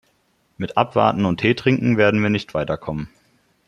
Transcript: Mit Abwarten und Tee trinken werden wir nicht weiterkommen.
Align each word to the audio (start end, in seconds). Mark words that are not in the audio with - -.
Mit 0.57 0.77
Abwarten 0.77 1.25
und 1.25 1.41
Tee 1.41 1.53
trinken 1.53 1.95
werden 1.95 2.23
wir 2.23 2.31
nicht 2.31 2.55
weiterkommen. 2.55 3.07